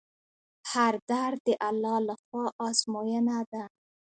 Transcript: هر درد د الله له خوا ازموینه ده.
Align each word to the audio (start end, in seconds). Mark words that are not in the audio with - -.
هر 0.71 0.93
درد 1.11 1.39
د 1.47 1.49
الله 1.69 1.97
له 2.07 2.15
خوا 2.23 2.45
ازموینه 2.67 3.37
ده. 3.51 3.63